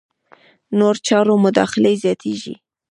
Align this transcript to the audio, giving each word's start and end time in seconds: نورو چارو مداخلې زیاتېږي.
نورو 0.77 0.99
چارو 1.07 1.33
مداخلې 1.45 1.93
زیاتېږي. 2.03 2.55